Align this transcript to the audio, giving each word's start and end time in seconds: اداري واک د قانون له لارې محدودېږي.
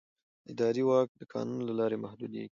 اداري 0.51 0.83
واک 0.89 1.09
د 1.19 1.23
قانون 1.33 1.59
له 1.67 1.73
لارې 1.79 1.97
محدودېږي. 2.03 2.49